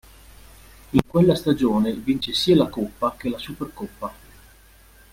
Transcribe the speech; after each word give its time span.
In 0.93 1.05
quella 1.05 1.35
stagione 1.35 1.93
vince 1.93 2.33
sia 2.33 2.55
la 2.55 2.65
Coppa 2.69 3.13
che 3.15 3.29
la 3.29 3.37
Supercoppa. 3.37 4.11